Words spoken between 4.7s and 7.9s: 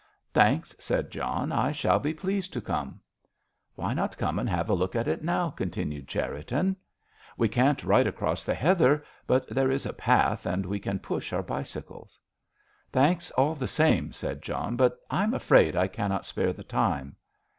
look at it now?" continued Cherriton. "We can't